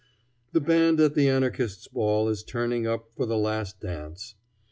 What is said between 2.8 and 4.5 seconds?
up for the last dance.